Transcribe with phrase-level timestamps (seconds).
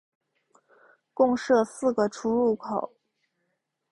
[1.13, 2.95] 共设四个出入口。